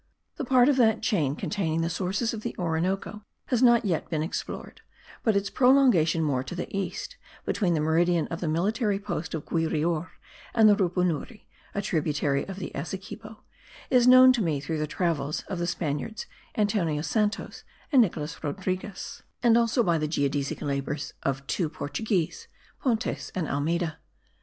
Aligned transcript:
The 0.37 0.45
part 0.45 0.67
of 0.67 0.77
that 0.77 1.03
chain 1.03 1.35
containing 1.35 1.81
the 1.81 1.87
sources 1.91 2.33
of 2.33 2.41
the 2.41 2.55
Orinoco 2.57 3.23
has 3.49 3.61
not 3.61 3.85
yet 3.85 4.09
been 4.09 4.23
explored; 4.23 4.81
but 5.21 5.35
its 5.35 5.51
prolongation 5.51 6.23
more 6.23 6.43
to 6.43 6.55
the 6.55 6.75
east, 6.75 7.17
between 7.45 7.75
the 7.75 7.81
meridian 7.81 8.25
of 8.29 8.39
the 8.41 8.47
military 8.47 8.97
post 8.97 9.35
of 9.35 9.45
Guirior 9.45 10.09
and 10.55 10.67
the 10.67 10.75
Rupunuri, 10.75 11.45
a 11.75 11.83
tributary 11.83 12.43
of 12.47 12.55
the 12.57 12.71
Essequibo, 12.75 13.43
is 13.91 14.07
known 14.07 14.33
to 14.33 14.41
me 14.41 14.59
through 14.59 14.79
the 14.79 14.87
travels 14.87 15.41
of 15.41 15.59
the 15.59 15.67
Spaniards 15.67 16.25
Antonio 16.57 17.03
Santos 17.03 17.63
and 17.91 18.01
Nicolas 18.01 18.43
Rodriguez, 18.43 19.21
and 19.43 19.55
also 19.55 19.83
by 19.83 19.99
the 19.99 20.07
geodesic 20.07 20.63
labours 20.63 21.13
of 21.21 21.45
two 21.45 21.69
Portuguese, 21.69 22.47
Pontes 22.81 23.31
and 23.35 23.47
Almeida. 23.47 23.99